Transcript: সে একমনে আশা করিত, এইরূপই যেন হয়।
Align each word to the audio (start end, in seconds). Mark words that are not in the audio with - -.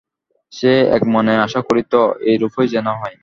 সে 0.53 0.71
একমনে 0.97 1.33
আশা 1.45 1.61
করিত, 1.61 1.93
এইরূপই 2.23 2.67
যেন 2.67 2.87
হয়। 3.01 3.15